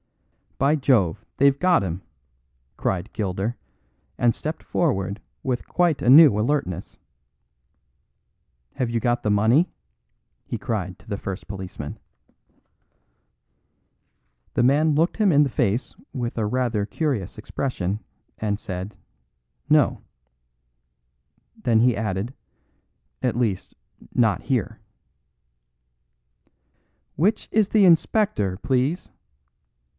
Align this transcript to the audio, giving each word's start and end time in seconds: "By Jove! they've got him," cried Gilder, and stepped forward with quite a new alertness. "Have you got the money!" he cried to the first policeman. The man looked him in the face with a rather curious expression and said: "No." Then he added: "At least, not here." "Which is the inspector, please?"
"By 0.57 0.75
Jove! 0.75 1.25
they've 1.37 1.57
got 1.57 1.83
him," 1.83 2.01
cried 2.77 3.11
Gilder, 3.13 3.55
and 4.17 4.33
stepped 4.33 4.61
forward 4.63 5.19
with 5.43 5.67
quite 5.67 6.01
a 6.03 6.09
new 6.09 6.39
alertness. 6.39 6.97
"Have 8.75 8.89
you 8.89 8.99
got 8.99 9.21
the 9.23 9.29
money!" 9.31 9.71
he 10.45 10.57
cried 10.59 10.97
to 10.99 11.07
the 11.07 11.17
first 11.17 11.47
policeman. 11.47 11.99
The 14.55 14.63
man 14.63 14.93
looked 14.95 15.17
him 15.17 15.31
in 15.31 15.41
the 15.43 15.49
face 15.49 15.95
with 16.13 16.37
a 16.37 16.45
rather 16.45 16.85
curious 16.85 17.37
expression 17.39 17.99
and 18.39 18.59
said: 18.59 18.95
"No." 19.69 20.01
Then 21.61 21.79
he 21.79 21.95
added: 21.97 22.33
"At 23.23 23.35
least, 23.35 23.75
not 24.13 24.43
here." 24.43 24.79
"Which 27.15 27.47
is 27.51 27.69
the 27.69 27.85
inspector, 27.85 28.57
please?" 28.57 29.11